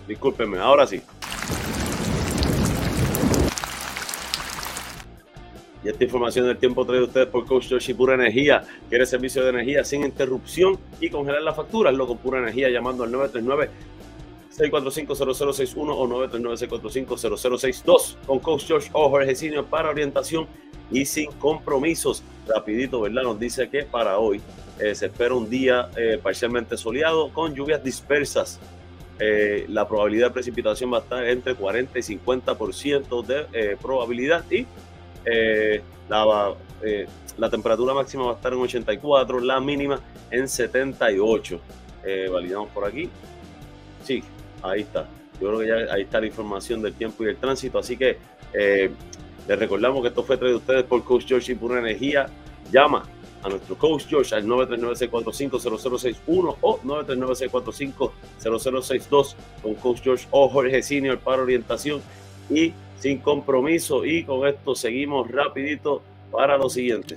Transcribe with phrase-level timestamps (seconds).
[0.07, 1.03] Discúlpenme, ahora sí.
[5.87, 8.65] Y esta información del tiempo trae ustedes por Coach Yoshi Pura Energía.
[8.89, 11.95] Quiere servicio de energía sin interrupción y congelar las facturas.
[11.95, 13.71] Loco Pura Energía llamando al 939
[14.59, 20.49] 645-0061 o 939-645-0062 con Coach George o Jorge Senior para orientación
[20.91, 22.25] y sin compromisos.
[22.49, 23.23] Rapidito, ¿verdad?
[23.23, 24.41] Nos dice que para hoy
[24.81, 28.59] eh, se espera un día eh, parcialmente soleado con lluvias dispersas.
[29.21, 34.67] Eh, la probabilidad de precipitación va a estar entre 40 y 50% de probabilidad y
[35.27, 37.07] eh, la, eh,
[37.37, 40.01] la, temperatura máxima va a estar en 84, la mínima
[40.31, 41.61] en 78.
[42.05, 43.11] Eh, validamos por aquí.
[44.05, 44.23] Sí,
[44.63, 45.09] ahí está.
[45.41, 47.79] Yo creo que ya ahí está la información del tiempo y el tránsito.
[47.79, 48.19] Así que
[48.55, 52.27] les recordamos que esto fue traído ustedes por Coach George y Pura Energía.
[52.73, 53.03] Llama
[53.43, 61.43] a nuestro coach George al 939-645-0061 o 939-645-0062 con Coach George o Jorge Senior para
[61.43, 62.01] orientación
[62.51, 64.05] y sin compromiso.
[64.05, 67.17] Y con esto seguimos rapidito para lo siguiente.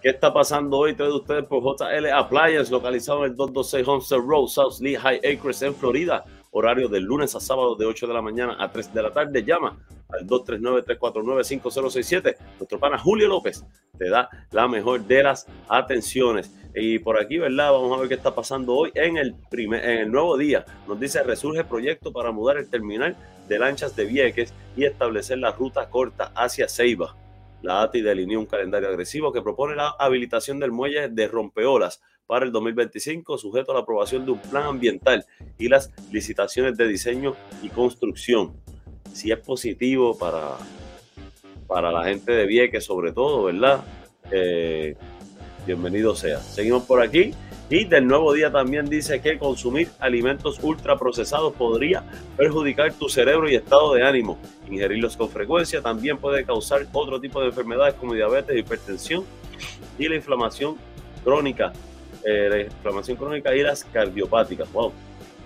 [0.00, 0.94] ¿Qué está pasando hoy?
[0.94, 5.60] Trae ustedes por JL Appliance, localizado en el 226 Homestead Road, South Lee High Acres,
[5.62, 6.24] en Florida.
[6.50, 9.44] Horario de lunes a sábado de 8 de la mañana a 3 de la tarde.
[9.44, 9.76] Llama
[10.08, 12.36] al 239-349-5067.
[12.58, 13.64] Nuestro pana Julio López
[13.98, 16.54] te da la mejor de las atenciones.
[16.80, 17.72] Y por aquí, ¿verdad?
[17.72, 20.64] Vamos a ver qué está pasando hoy en el, primer, en el nuevo día.
[20.86, 23.16] Nos dice, resurge proyecto para mudar el terminal
[23.48, 27.16] de lanchas de Vieques y establecer la ruta corta hacia Ceiba.
[27.62, 32.44] La ATI delineó un calendario agresivo que propone la habilitación del muelle de rompeolas para
[32.44, 35.24] el 2025, sujeto a la aprobación de un plan ambiental
[35.58, 38.52] y las licitaciones de diseño y construcción.
[39.12, 40.56] Si es positivo para,
[41.66, 43.82] para la gente de Vieques, sobre todo, ¿verdad?
[44.30, 44.94] Eh,
[45.66, 46.40] bienvenido sea.
[46.40, 47.34] Seguimos por aquí.
[47.70, 52.02] Y del nuevo día también dice que consumir alimentos ultraprocesados podría
[52.36, 54.38] perjudicar tu cerebro y estado de ánimo.
[54.70, 59.24] Ingerirlos con frecuencia también puede causar otro tipo de enfermedades como diabetes, hipertensión
[59.98, 60.76] y la inflamación
[61.22, 61.72] crónica.
[62.24, 64.72] Eh, la inflamación crónica y las cardiopáticas.
[64.72, 64.92] Wow.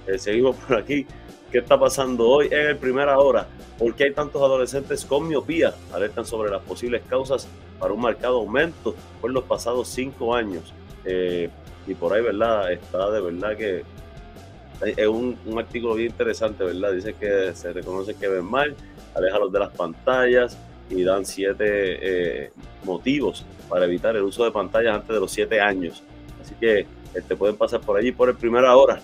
[0.06, 1.04] Eh, seguimos por aquí.
[1.50, 3.48] ¿Qué está pasando hoy en el primera hora?
[3.78, 5.74] ¿Por qué hay tantos adolescentes con miopía?
[5.92, 7.48] Alertan sobre las posibles causas
[7.82, 10.72] para un marcado aumento por los pasados cinco años.
[11.04, 11.50] Eh,
[11.84, 12.70] y por ahí, ¿verdad?
[12.70, 13.82] Está de verdad que
[14.84, 16.92] es un, artículo bien interesante, ¿verdad?
[16.92, 18.76] Dice que se reconoce que ven mal,
[19.16, 20.56] alejalos de las pantallas
[20.90, 22.52] y dan siete eh,
[22.84, 26.04] motivos para evitar el uso de pantallas antes de los siete años.
[26.40, 29.02] Así que te este, pueden pasar por allí por el primera hora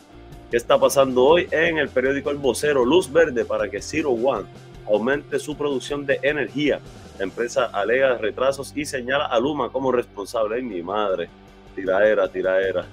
[0.52, 2.82] ¿Qué está pasando hoy en el periódico El Vocero?
[2.82, 4.46] Luz verde para que Zero One
[4.86, 6.80] aumente su producción de energía.
[7.19, 10.56] Empresa alega retrasos y señala a Luma como responsable.
[10.56, 11.29] Ay, mi madre,
[11.75, 12.85] tiraera, tiraera.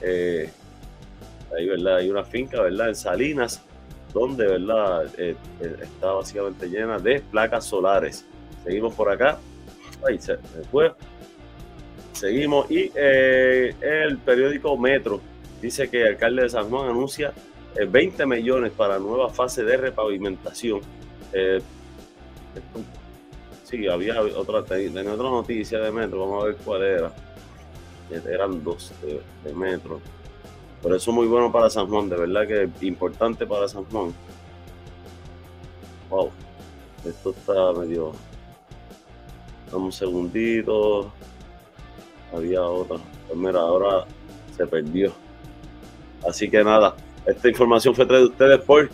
[0.00, 0.50] Eh,
[1.56, 1.96] ahí, ¿verdad?
[1.96, 2.88] Hay una finca, ¿verdad?
[2.88, 3.62] En Salinas,
[4.12, 5.06] donde, ¿verdad?
[5.18, 8.24] Eh, eh, está básicamente llena de placas solares.
[8.64, 9.38] Seguimos por acá.
[10.06, 10.36] Ahí se
[10.70, 10.92] fue.
[12.12, 12.70] Seguimos.
[12.70, 15.20] Y el periódico Metro
[15.60, 17.32] dice que el alcalde de San Juan anuncia
[17.74, 20.80] 20 eh, millones para nueva fase de repavimentación.
[21.32, 21.60] Eh,
[23.88, 27.12] había otra, en otra noticia de Metro, vamos a ver cuál era.
[28.10, 30.00] Eran dos de, Metro.
[30.82, 34.12] Por eso muy bueno para San Juan, de verdad que importante para San Juan.
[36.10, 36.30] Wow,
[37.04, 38.12] esto está medio...
[39.70, 41.10] Dame un segundito.
[42.32, 42.98] había otra.
[43.26, 44.04] Pues mira, ahora
[44.56, 45.12] se perdió.
[46.28, 46.94] Así que nada,
[47.26, 48.90] esta información fue traída de ustedes por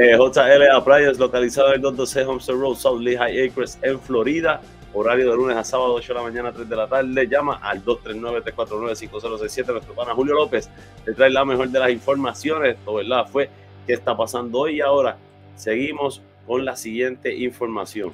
[0.00, 4.60] eh, JL Appliance, localizado en el 212 Homestead Road, South Lehigh Acres, en Florida.
[4.94, 7.26] Horario de lunes a sábado, 8 de la mañana, 3 de la tarde.
[7.26, 9.66] Llama al 239-349-5067.
[9.66, 10.70] Nuestro pana Julio López
[11.04, 12.76] le trae la mejor de las informaciones.
[12.76, 13.26] Esto, ¿verdad?
[13.26, 13.50] Fue
[13.86, 15.16] qué está pasando hoy y ahora.
[15.56, 18.12] Seguimos con la siguiente información.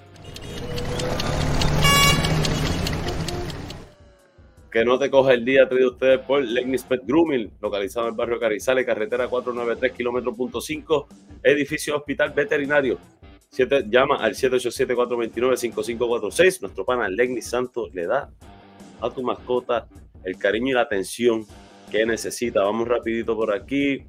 [4.74, 8.16] Que no te coja el día traído ustedes por Legnis Pet Grooming, localizado en el
[8.16, 11.06] barrio Carizales, carretera 493, kilómetro punto 5,
[11.44, 12.98] edificio hospital veterinario.
[13.88, 16.62] Llama al 787-429-5546.
[16.62, 18.32] Nuestro pana Legnis Santos le da
[19.00, 19.86] a tu mascota
[20.24, 21.46] el cariño y la atención
[21.88, 22.64] que necesita.
[22.64, 24.02] Vamos rapidito por aquí.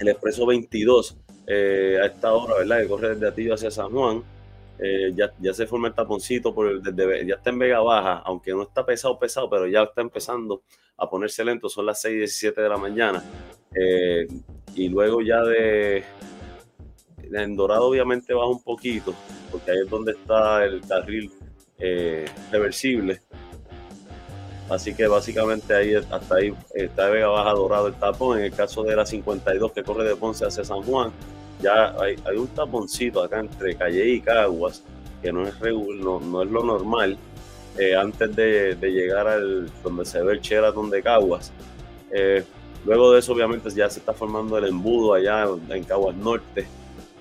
[0.00, 1.16] El Expreso 22
[1.46, 2.80] eh, a esta hora, ¿verdad?
[2.80, 4.33] Que corre desde Atillo hacia San Juan
[4.78, 8.62] eh, ya, se forma el taponcito, por desde, ya está en Vega Baja, aunque no
[8.62, 10.62] está pesado, pesado, pero ya está empezando
[10.96, 13.22] a ponerse lento, son las 6 y 17 de la mañana.
[13.74, 14.26] Eh,
[14.74, 16.04] y luego ya de,
[17.32, 19.14] en Dorado obviamente baja un poquito,
[19.50, 21.30] porque ahí es donde está el carril
[21.78, 23.20] eh, reversible.
[24.70, 28.38] Así que básicamente ahí hasta ahí está Vega Baja Dorado el tapón.
[28.38, 31.12] En el caso de la 52 que corre de Ponce hacia San Juan,
[31.60, 34.82] ya hay, un taponcito acá entre Calle y Caguas,
[35.22, 37.16] que no es, no, no es lo normal,
[37.78, 41.52] eh, antes de, llegar al donde se ve el Sheraton de Caguas.
[42.10, 42.44] Eh,
[42.84, 46.66] luego de eso, obviamente, ya se está formando el embudo allá en Caguas Norte,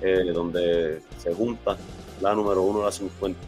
[0.02, 1.78] eh, donde se junta
[2.22, 2.86] la número 1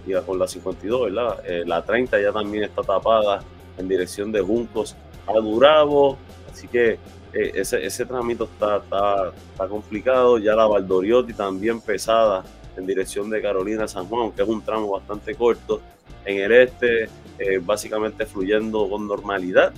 [0.07, 1.43] la con la 52, ¿verdad?
[1.65, 3.41] la 30 ya también está tapada
[3.77, 4.95] en dirección de Juncos
[5.27, 6.17] a Durabo,
[6.51, 6.97] así que
[7.35, 10.37] eh, ese, ese trámite está, está, complicado.
[10.37, 12.45] Ya la Valdoriotti también pesada
[12.77, 15.81] en dirección de Carolina San Juan, que es un tramo bastante corto.
[16.23, 19.73] En el este, eh, básicamente fluyendo con normalidad.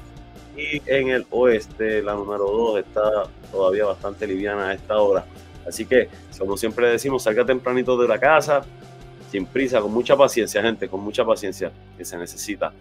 [0.55, 5.25] Y en el oeste, la número 2 está todavía bastante liviana a esta hora.
[5.67, 8.61] Así que, como siempre decimos, salga tempranito de la casa,
[9.31, 12.71] sin prisa, con mucha paciencia, gente, con mucha paciencia que se necesita.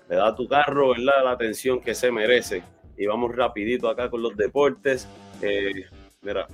[0.09, 2.63] le da a tu carro la atención que se merece.
[2.97, 5.07] Y vamos rapidito acá con los deportes.
[5.41, 5.85] Eh,
[6.21, 6.45] mira,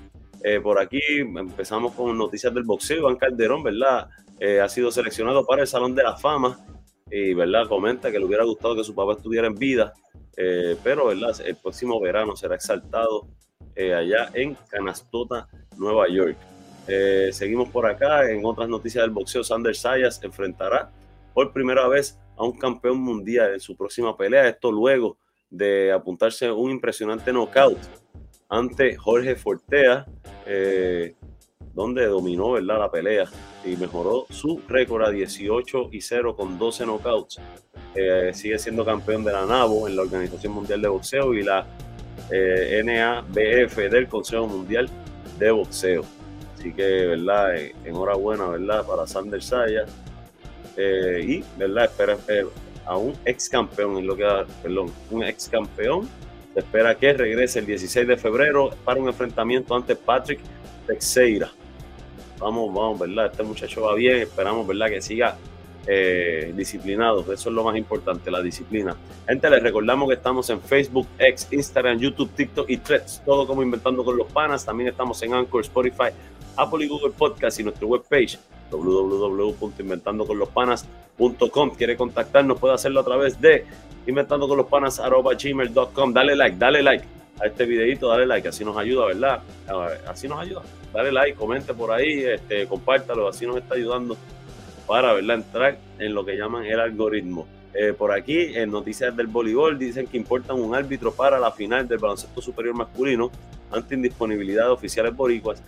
[0.43, 2.99] eh, por aquí empezamos con noticias del boxeo.
[2.99, 4.09] Iván Calderón, ¿verdad?
[4.45, 6.59] Eh, ha sido seleccionado para el Salón de la Fama
[7.09, 7.67] y, ¿verdad?
[7.69, 9.93] Comenta que le hubiera gustado que su papá estuviera en vida,
[10.35, 11.33] eh, pero, ¿verdad?
[11.45, 13.29] El próximo verano será exaltado
[13.77, 15.47] allá en Canastota,
[15.77, 16.35] Nueva York.
[17.31, 18.29] seguimos por acá.
[18.29, 20.91] En otras noticias del boxeo, Sander Sayas enfrentará
[21.33, 24.49] por primera vez a un campeón mundial en su próxima pelea.
[24.49, 25.17] Esto luego
[25.49, 27.77] de apuntarse un impresionante knockout
[28.49, 30.05] ante Jorge Fortea,
[30.45, 31.15] eh,
[31.73, 32.79] donde dominó ¿verdad?
[32.79, 33.25] la pelea
[33.65, 37.39] y mejoró su récord a 18 y 0 con 12 knockouts.
[37.95, 41.65] Eh, sigue siendo campeón de la NABO en la Organización Mundial de Boxeo y la
[42.31, 44.89] eh, NABF del Consejo Mundial
[45.39, 46.03] de Boxeo.
[46.57, 47.55] Así que, ¿verdad?
[47.83, 48.85] enhorabuena, ¿verdad?
[48.85, 49.91] Para Sander Sayas.
[50.77, 51.85] y, ¿verdad?
[51.85, 52.17] Espera,
[52.85, 54.25] a un ex campeón, en lo que,
[54.61, 56.07] perdón, un ex campeón
[56.53, 60.39] se espera que regrese el 16 de febrero para un enfrentamiento ante Patrick
[60.85, 61.51] Teixeira.
[62.43, 63.27] Vamos, vamos, ¿verdad?
[63.27, 64.89] Este muchacho va bien, esperamos, ¿verdad?
[64.89, 65.37] Que siga
[65.87, 67.21] eh, disciplinado.
[67.21, 68.97] Eso es lo más importante, la disciplina.
[69.27, 73.63] Gente, les recordamos que estamos en Facebook, X, Instagram, YouTube, TikTok y Threads, todo como
[73.63, 74.65] Inventando con los Panas.
[74.65, 76.09] También estamos en Anchor, Spotify,
[76.57, 78.37] Apple y Google Podcast y nuestra webpage
[78.69, 81.69] www.inventandoconlospanas.com.
[81.71, 83.65] Quiere contactarnos, puede hacerlo a través de
[84.05, 86.13] inventandoconlospanas.gmail.com.
[86.13, 89.41] Dale like, dale like a este videito, dale like, así nos ayuda, ¿verdad?
[90.07, 90.61] Así nos ayuda.
[90.93, 94.17] Dale like, comente por ahí, este, compártalo, así nos está ayudando
[94.87, 95.37] para ¿verdad?
[95.37, 97.47] entrar en lo que llaman el algoritmo.
[97.73, 101.87] Eh, por aquí, en noticias del voleibol, dicen que importan un árbitro para la final
[101.87, 103.31] del baloncesto superior masculino
[103.71, 105.63] ante indisponibilidad de oficiales boricuas.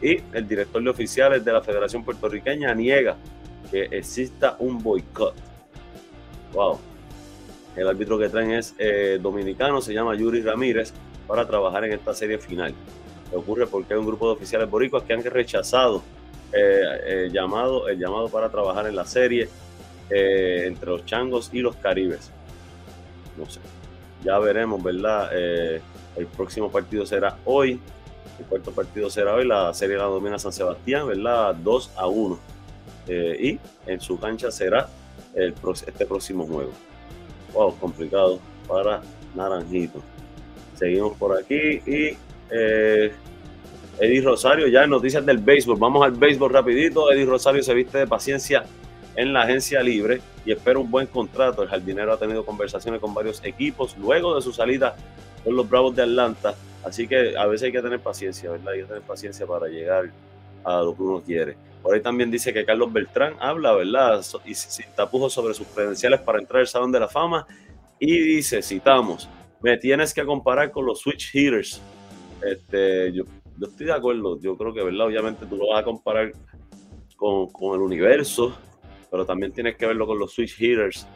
[0.00, 3.16] Y el director de oficiales de la Federación Puertorriqueña niega
[3.70, 5.34] que exista un boicot.
[6.52, 6.78] Wow.
[7.80, 10.92] El árbitro que traen es eh, dominicano, se llama Yuri Ramírez,
[11.26, 12.74] para trabajar en esta serie final.
[13.34, 16.02] ocurre porque hay un grupo de oficiales boricuas que han rechazado
[16.52, 19.48] eh, eh, el llamado para trabajar en la serie
[20.10, 22.30] entre los changos y los caribes.
[23.38, 23.60] No sé,
[24.22, 25.34] ya veremos, ¿verdad?
[25.34, 27.80] el próximo partido será hoy,
[28.38, 31.54] el cuarto partido será hoy, la serie la domina San Sebastián, ¿verdad?
[31.54, 32.38] 2 a 1.
[33.08, 34.86] y en su cancha será
[35.34, 36.72] este próximo juego.
[37.52, 39.02] Wow, complicado para
[39.34, 40.00] Naranjito.
[40.76, 42.16] Seguimos por aquí y
[42.50, 45.78] Eddie Rosario, ya en noticias del béisbol.
[45.78, 47.12] Vamos al béisbol rapidito.
[47.12, 48.64] Eddie Rosario se viste de paciencia
[49.16, 51.62] en la agencia libre y espera un buen contrato.
[51.62, 54.96] El jardinero ha tenido conversaciones con varios equipos luego de su salida
[55.44, 56.54] con los Bravos de Atlanta.
[56.82, 58.72] Así que a veces hay que tener paciencia, ¿verdad?
[58.72, 60.10] Hay que tener paciencia para llegar
[60.64, 61.56] a lo que uno quiere.
[61.82, 64.24] Por ahí también dice que Carlos Beltrán habla, ¿verdad?
[64.44, 67.46] Y sin tapujos sobre sus credenciales para entrar al Salón de la Fama.
[67.98, 69.28] Y dice, citamos,
[69.62, 71.80] me tienes que comparar con los switch hitters.
[72.42, 73.24] Este, yo,
[73.58, 74.38] yo estoy de acuerdo.
[74.40, 75.06] Yo creo que, ¿verdad?
[75.06, 76.32] Obviamente tú lo vas a comparar
[77.16, 78.56] con, el universo,
[79.10, 81.06] pero también tienes que verlo con los switch hitters,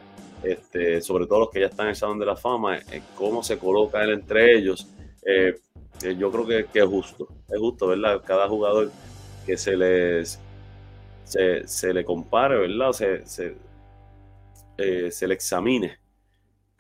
[0.43, 2.79] este, sobre todo los que ya están en el Salón de la Fama,
[3.17, 4.87] cómo se coloca él entre ellos.
[5.27, 5.55] Eh,
[6.03, 8.23] eh, yo creo que, es justo, es justo, ¿verdad?
[8.27, 8.91] Cada jugador
[9.45, 10.41] que se les
[11.25, 12.93] se, le compare, ¿verdad?
[12.93, 13.57] Se, se,
[14.77, 15.99] eh, se le examine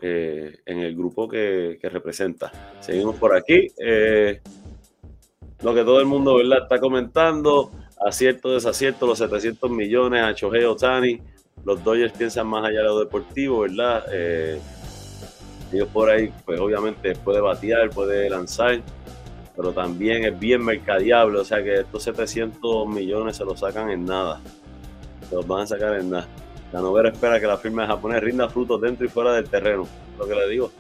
[0.00, 2.52] en el grupo que, que, representa.
[2.80, 3.68] Seguimos por aquí
[5.64, 6.64] lo que todo el mundo ¿verdad?
[6.64, 7.70] está comentando,
[8.06, 11.20] acierto, desacierto, los 700 millones a Shohei Otani,
[11.64, 14.04] los Dodgers piensan más allá de lo deportivo, ¿verdad?
[14.12, 14.60] Eh,
[15.72, 18.82] ellos por ahí, pues obviamente puede batear, puede lanzar,
[19.56, 24.04] pero también es bien mercadiable, o sea que estos 700 millones se los sacan en
[24.04, 24.40] nada,
[25.28, 26.28] se los van a sacar en nada.
[26.72, 29.86] La novela espera que la firma japonesa rinda frutos dentro y fuera del terreno,
[30.18, 30.72] lo que le digo.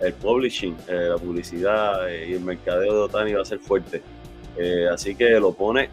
[0.00, 4.02] El publishing, eh, la publicidad eh, y el mercadeo de Otani va a ser fuerte.
[4.56, 5.90] Eh, así que lo pone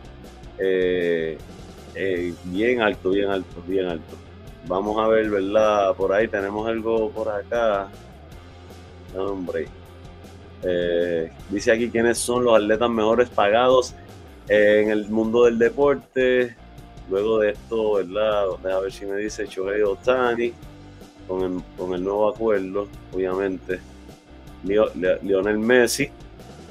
[2.46, 4.16] bien alto, bien alto, bien alto.
[4.68, 5.96] Vamos a ver, ¿verdad?
[5.96, 7.88] Por ahí tenemos algo por acá.
[9.16, 9.68] Hombre.
[11.50, 13.94] Dice aquí quiénes son los atletas mejores pagados
[14.48, 16.56] en el mundo del deporte.
[17.10, 17.98] Luego de esto.
[17.98, 20.54] A ver si me dice Shohei Otani
[21.28, 23.80] con el, nuevo acuerdo, obviamente.
[24.64, 26.10] Lionel Messi,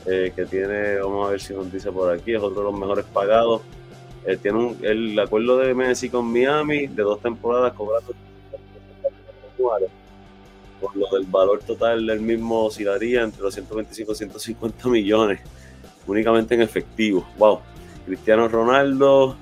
[0.07, 2.79] eh, que tiene, vamos a ver si nos dice por aquí, es otro de los
[2.79, 3.63] mejores pagados.
[4.27, 8.13] Eh, tiene el acuerdo de Messi con Miami de dos temporadas cobrando
[10.85, 15.41] por lo del valor total del mismo oscilaría entre los 125 y 150 millones
[16.07, 17.26] únicamente en efectivo.
[17.38, 17.61] Wow.
[18.07, 19.37] Cristiano Ronaldo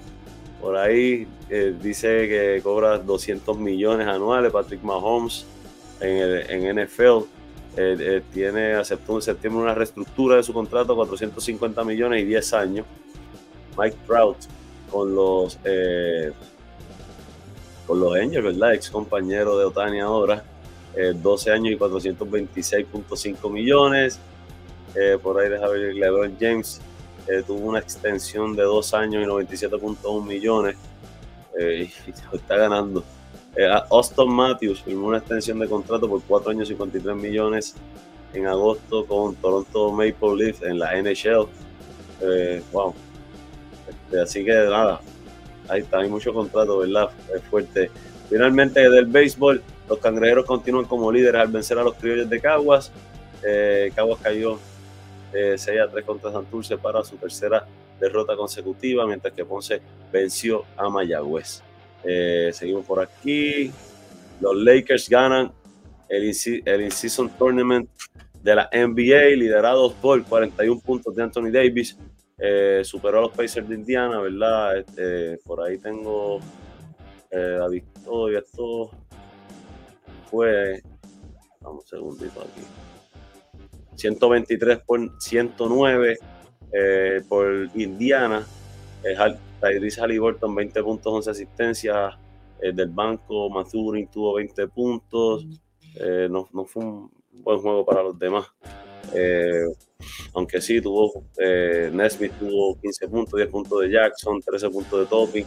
[0.61, 4.53] por ahí eh, dice que cobra 200 millones anuales.
[4.53, 5.45] Patrick Mahomes
[6.01, 7.03] en, el, en NFL
[7.77, 12.53] eh, eh, tiene, aceptó en septiembre una reestructura de su contrato, 450 millones y 10
[12.55, 12.87] años.
[13.77, 14.37] Mike Trout
[14.91, 15.59] con los
[17.87, 18.75] con los Angels, ¿verdad?
[18.75, 20.45] Ex compañero de Otani ahora,
[20.95, 24.19] 12 años y 426.5 millones.
[25.23, 26.81] por ahí deja ver LeBron James
[27.47, 30.77] tuvo una extensión de 2 años y 97.1 millones
[31.59, 31.83] y
[32.37, 33.03] está ganando
[33.55, 37.75] eh, Austin Matthews firmó una extensión de contrato por 4 años y 53 millones
[38.33, 41.49] en agosto con Toronto Maple Leafs en la NHL.
[42.23, 42.95] Eh, wow.
[43.89, 45.01] Este, así que nada,
[45.69, 47.11] ahí está, hay mucho contrato, ¿verdad?
[47.35, 47.91] Es fuerte.
[48.31, 52.93] Finalmente del béisbol, los cangrejeros continúan como líderes al vencer a los criollos de Caguas.
[53.45, 54.59] Eh, Caguas cayó
[55.33, 57.67] 6 a 3 contra Santurce para su tercera
[58.03, 59.81] derrota consecutiva, mientras que Ponce
[60.13, 61.63] venció a Mayagüez.
[62.05, 63.71] Eh, seguimos por aquí.
[64.41, 65.53] Los Lakers ganan
[66.09, 67.89] el, In-Season Tournament
[68.43, 71.97] de la NBA, liderados por 41 puntos de Anthony Davis.
[72.39, 74.79] Eh, superó a los Pacers de Indiana, ¿verdad?
[74.79, 76.41] Este, por ahí tengo
[77.31, 78.41] eh, la victoria.
[78.41, 78.91] Esto
[80.33, 80.83] fue.
[81.61, 82.63] Vamos un segundito aquí.
[83.95, 86.19] 123 por 109
[87.29, 88.45] por Indiana.
[89.61, 92.15] Tyrese Halliburton 20 puntos, 11 asistencias.
[92.63, 95.45] Eh, del banco, Mathurin tuvo 20 puntos.
[95.97, 98.47] Eh, no, no, fue un buen juego para los demás.
[99.15, 99.67] Eh,
[100.33, 101.25] aunque sí, tuvo
[101.93, 105.47] Nesmith tuvo 15 puntos, 10 puntos de Jackson, 13 puntos de Topping.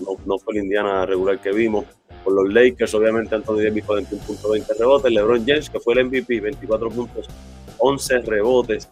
[0.00, 1.86] No, no, fue el Indiana regular que vimos.
[2.30, 5.12] Los Lakers, obviamente, Anthony Davis 21 puntos, 20 rebotes.
[5.12, 7.26] LeBron James, que fue el MVP, 24 puntos,
[7.78, 8.88] 11 rebotes.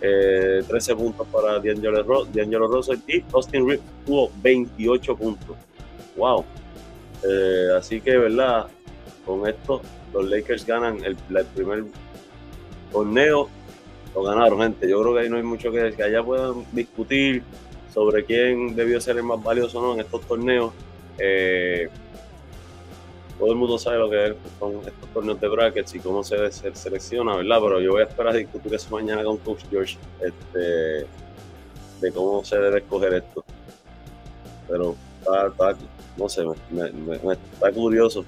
[0.00, 5.56] 13 puntos para D'Angelo, Russell y Austin Reeves tuvo 28 puntos
[6.20, 6.44] wow.
[7.28, 8.66] Eh, así que, ¿verdad?
[9.26, 9.82] Con esto,
[10.12, 11.16] los Lakers ganan el,
[11.54, 11.84] primer
[12.92, 13.48] torneo.
[14.14, 14.88] Lo ganaron, gente.
[14.88, 17.42] Yo creo que ahí no hay mucho que, que allá puedan discutir
[17.92, 20.72] sobre quién debió ser el más valioso o no en estos torneos.
[21.18, 21.88] Eh,
[23.40, 27.36] todo el mundo sabe lo que son estos torneos de brackets y cómo se, selecciona,
[27.36, 27.58] ¿verdad?
[27.62, 31.06] Pero yo voy a esperar a discutir eso mañana con Coach George este,
[32.00, 33.42] de cómo se debe escoger esto.
[34.68, 35.76] Pero está, está,
[36.18, 38.26] no sé, me, está curioso.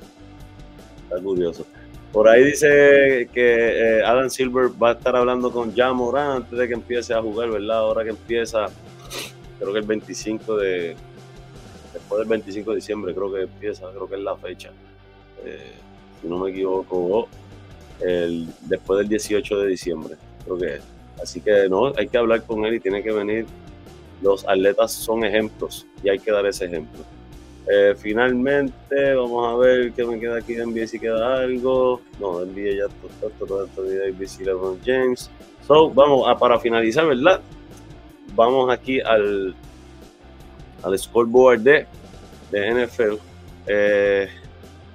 [1.03, 1.67] Está curioso.
[2.11, 6.59] Por ahí dice que eh, Adam Silver va a estar hablando con Jan Moran antes
[6.59, 7.81] de que empiece a jugar, ¿verdad?
[7.81, 8.67] Ahora que empieza,
[9.59, 10.97] creo que el 25 de.
[11.93, 14.71] Después del 25 de diciembre, creo que empieza, creo que es la fecha.
[15.45, 15.73] Eh,
[16.21, 17.29] si no me equivoco,
[18.01, 20.81] el, después del 18 de diciembre, creo que.
[21.23, 23.47] Así que no, hay que hablar con él y tiene que venir.
[24.23, 27.01] Los atletas son ejemplos y hay que dar ese ejemplo.
[27.69, 32.01] Eh, finalmente, vamos a ver qué me queda aquí de NBA si queda algo.
[32.19, 35.31] No, NBA ya todo de y LeBron James.
[35.67, 37.41] So, vamos a para finalizar, ¿verdad?
[38.35, 39.55] Vamos aquí al,
[40.83, 41.87] al scoreboard de,
[42.51, 43.15] de NFL.
[43.69, 44.29] Eh,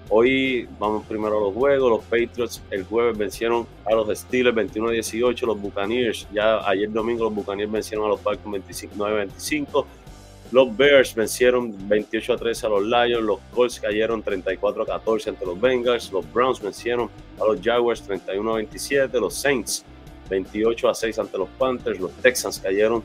[0.09, 1.89] hoy vamos primero a los juegos.
[1.89, 5.41] Los Patriots el jueves vencieron a los Steelers 21-18.
[5.45, 9.85] Los Buccaneers, ya ayer domingo, los Buccaneers vencieron a los Falcons 29-25.
[10.51, 15.31] Los Bears vencieron 28 a 13 a los Lions, los Colts cayeron 34 a 14
[15.31, 19.83] ante los Bengals, los Browns vencieron a los Jaguars 31 a 27, los Saints
[20.29, 23.03] 28 a 6 ante los Panthers, los Texans cayeron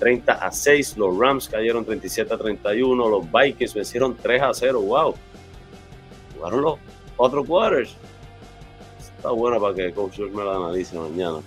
[0.00, 4.80] 30 a 6, los Rams cayeron 37 a 31, los Vikings vencieron 3 a 0,
[4.80, 5.14] wow.
[6.40, 6.78] Jugaron
[7.18, 7.96] los quarters.
[8.98, 11.40] Está buena para que Coach me la analice mañana.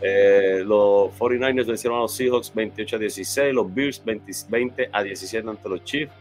[0.00, 5.48] Eh, los 49ers vencieron a los Seahawks 28 a 16, los Bills 20, a 17
[5.48, 6.12] ante los Chiefs,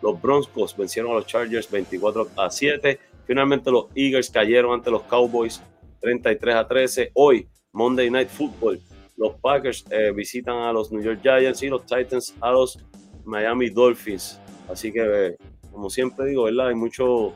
[0.00, 5.02] los Broncos vencieron a los Chargers 24 a 7, finalmente los Eagles cayeron ante los
[5.02, 5.60] Cowboys
[6.00, 7.10] 33 a 13.
[7.14, 8.80] Hoy, Monday Night Football,
[9.16, 12.78] los Packers eh, visitan a los New York Giants y los Titans a los
[13.24, 14.40] Miami Dolphins.
[14.70, 15.36] Así que,
[15.72, 16.68] como siempre digo, ¿verdad?
[16.68, 17.32] Hay mucho,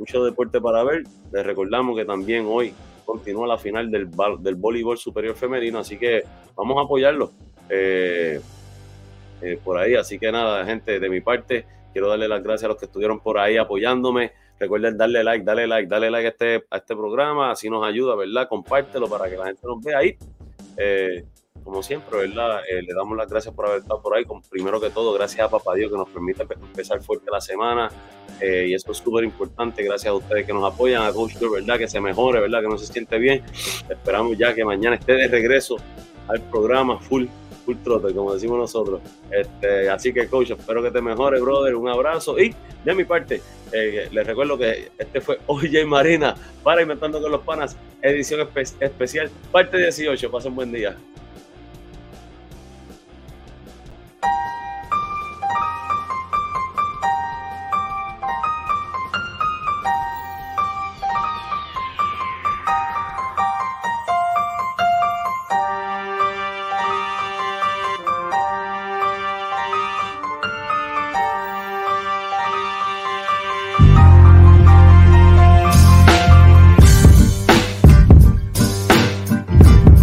[0.00, 1.04] mucho deporte para ver.
[1.32, 4.10] Les recordamos que también hoy continúa la final del,
[4.40, 6.24] del voleibol superior femenino, así que
[6.56, 7.30] vamos a apoyarlo
[7.68, 8.40] eh,
[9.42, 9.94] eh, por ahí.
[9.94, 13.20] Así que nada, gente, de mi parte, quiero darle las gracias a los que estuvieron
[13.20, 14.32] por ahí apoyándome.
[14.58, 18.14] Recuerden darle like, darle like, darle like a este, a este programa, así nos ayuda,
[18.14, 18.48] ¿verdad?
[18.48, 20.16] Compártelo para que la gente nos vea ahí.
[20.76, 21.24] Eh,
[21.70, 22.62] como siempre, ¿verdad?
[22.68, 24.24] le damos las gracias por haber estado por ahí.
[24.50, 27.88] primero que todo, gracias a Papá Dios que nos permite empezar fuerte la semana.
[28.40, 29.84] Eh, y eso es súper importante.
[29.84, 31.78] Gracias a ustedes que nos apoyan, a Coach ¿verdad?
[31.78, 32.62] Que se mejore, ¿verdad?
[32.62, 33.44] Que no se siente bien.
[33.88, 35.76] Esperamos ya que mañana esté de regreso
[36.26, 37.26] al programa full,
[37.64, 39.00] full trote, como decimos nosotros.
[39.30, 41.76] Este, así que, Coach, espero que te mejore, brother.
[41.76, 42.36] Un abrazo.
[42.36, 42.52] Y
[42.84, 46.34] de mi parte, eh, les recuerdo que este fue OJ Marina
[46.64, 48.48] para Inventando con los Panas, edición
[48.80, 50.30] especial, parte 18.
[50.32, 50.96] Pasen buen día.